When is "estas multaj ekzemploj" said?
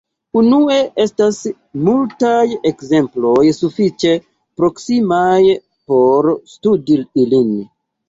1.03-3.45